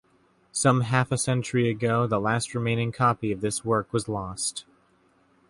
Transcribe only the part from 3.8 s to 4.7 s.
was lost.